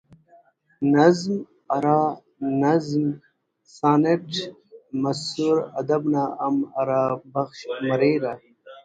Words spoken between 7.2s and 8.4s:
بشخ مریرہ